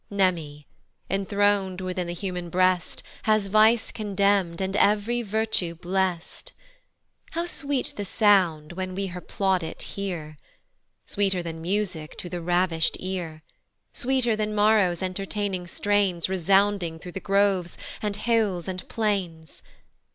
Mneme, 0.11 0.65
enthron'd 1.11 1.79
within 1.79 2.07
the 2.07 2.15
human 2.15 2.49
breast, 2.49 3.03
Has 3.29 3.45
vice 3.45 3.91
condemn'd, 3.91 4.59
and 4.59 4.75
ev'ry 4.77 5.21
virtue 5.21 5.75
blest. 5.75 6.53
How 7.33 7.45
sweet 7.45 7.93
the 7.95 8.03
sound 8.03 8.73
when 8.73 8.95
we 8.95 9.05
her 9.13 9.21
plaudit 9.21 9.83
hear? 9.93 10.37
Sweeter 11.05 11.43
than 11.43 11.61
music 11.61 12.17
to 12.17 12.29
the 12.29 12.41
ravish'd 12.41 12.97
ear, 12.99 13.43
Sweeter 13.93 14.35
than 14.35 14.55
Maro's 14.55 15.03
entertaining 15.03 15.67
strains 15.67 16.27
Resounding 16.27 16.97
through 16.97 17.11
the 17.11 17.19
groves, 17.19 17.77
and 18.01 18.15
hills, 18.15 18.67
and 18.67 18.89
plains. 18.89 19.61